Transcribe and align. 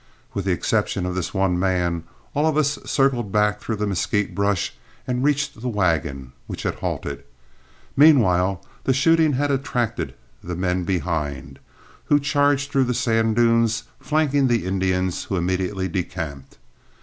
With 0.33 0.45
the 0.45 0.51
exception 0.51 1.05
of 1.05 1.13
this 1.13 1.31
one 1.31 1.59
man, 1.59 2.05
all 2.33 2.47
of 2.47 2.57
us 2.57 2.79
circled 2.87 3.31
back 3.31 3.61
through 3.61 3.75
the 3.75 3.85
mesquite 3.85 4.33
brush 4.33 4.73
and 5.05 5.23
reached 5.23 5.61
the 5.61 5.69
wagon, 5.69 6.31
which 6.47 6.63
had 6.63 6.73
halted. 6.73 7.23
Meanwhile 7.95 8.65
the 8.85 8.95
shooting 8.95 9.33
had 9.33 9.51
attracted 9.51 10.15
the 10.43 10.55
men 10.55 10.85
behind, 10.85 11.59
who 12.05 12.19
charged 12.19 12.71
through 12.71 12.85
the 12.85 12.95
sand 12.95 13.35
dunes, 13.35 13.83
flanking 13.99 14.47
the 14.47 14.65
Indians, 14.65 15.25
who 15.25 15.37
immediately 15.37 15.87
decamped. 15.87 16.57